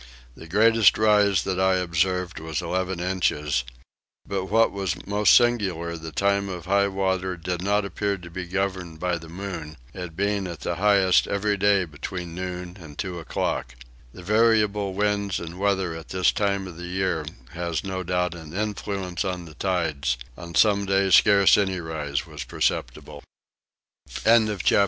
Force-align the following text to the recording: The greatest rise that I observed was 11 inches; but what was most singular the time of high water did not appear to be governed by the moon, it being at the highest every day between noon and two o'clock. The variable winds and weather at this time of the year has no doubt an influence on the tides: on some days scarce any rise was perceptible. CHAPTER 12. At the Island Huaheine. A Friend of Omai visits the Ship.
The 0.33 0.47
greatest 0.47 0.97
rise 0.97 1.43
that 1.43 1.59
I 1.59 1.75
observed 1.75 2.39
was 2.39 2.59
11 2.59 2.99
inches; 2.99 3.63
but 4.27 4.45
what 4.45 4.71
was 4.71 5.05
most 5.05 5.31
singular 5.35 5.95
the 5.95 6.11
time 6.11 6.49
of 6.49 6.65
high 6.65 6.87
water 6.87 7.37
did 7.37 7.61
not 7.63 7.85
appear 7.85 8.17
to 8.17 8.31
be 8.31 8.45
governed 8.47 8.99
by 8.99 9.19
the 9.19 9.29
moon, 9.29 9.77
it 9.93 10.15
being 10.15 10.47
at 10.47 10.61
the 10.61 10.77
highest 10.77 11.27
every 11.27 11.55
day 11.55 11.85
between 11.85 12.33
noon 12.33 12.77
and 12.81 12.97
two 12.97 13.19
o'clock. 13.19 13.75
The 14.11 14.23
variable 14.23 14.95
winds 14.95 15.39
and 15.39 15.59
weather 15.59 15.93
at 15.95 16.09
this 16.09 16.31
time 16.31 16.65
of 16.67 16.77
the 16.77 16.87
year 16.87 17.23
has 17.51 17.83
no 17.83 18.01
doubt 18.01 18.33
an 18.33 18.55
influence 18.55 19.23
on 19.23 19.45
the 19.45 19.53
tides: 19.53 20.17
on 20.35 20.55
some 20.55 20.87
days 20.87 21.13
scarce 21.13 21.59
any 21.59 21.79
rise 21.79 22.25
was 22.25 22.43
perceptible. 22.43 23.23
CHAPTER 24.09 24.23
12. 24.23 24.23
At 24.25 24.25
the 24.25 24.29
Island 24.31 24.31
Huaheine. 24.31 24.33
A 24.33 24.33
Friend 24.33 24.49
of 24.49 24.57
Omai 24.57 24.59
visits 24.61 24.69
the 24.69 24.69
Ship. 24.69 24.79